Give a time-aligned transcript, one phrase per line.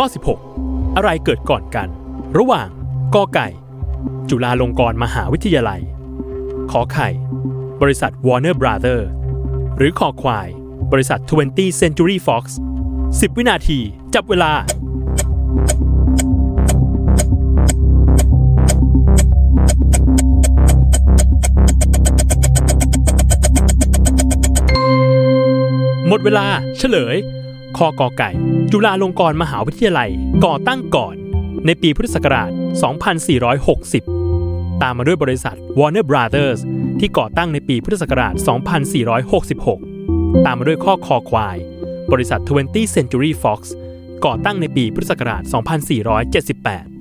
[0.00, 0.10] ข้อ
[0.54, 1.88] 16 อะไรเกิดก่อนกัน
[2.38, 2.68] ระหว่าง
[3.14, 3.48] กอไก่
[4.30, 5.80] จุฬาลงกรณ์มหาวิทยาลัย
[6.70, 7.08] ขอไข่
[7.82, 9.00] บริษัท Warner Brother
[9.76, 10.48] หรือขอควาย
[10.92, 11.20] บริษัท
[11.50, 12.44] 20 Century Fox
[12.96, 13.78] 10 วินาที
[14.14, 14.52] จับเวลา
[26.08, 26.46] หมดเวลา
[26.78, 27.16] เฉลย
[27.78, 28.30] คอกอไก่
[28.72, 30.10] จุฬาลงกรณ์มหาวิทยาลัย
[30.44, 31.14] ก่อตั้งก่อน
[31.66, 32.50] ในปีพุทธศักราช
[34.06, 36.60] 2460 ตามมาด้วยบริษัท Warner Brothers
[37.00, 38.34] ที่ก่อตั้งในปีพุทธศักราช
[39.78, 41.56] 2466 ตามมาด้วยข้อคอควาย
[42.12, 43.60] บริษัท 20th Century Fox
[44.24, 46.97] ก่อตั้งในปีพุทธศักราช 2478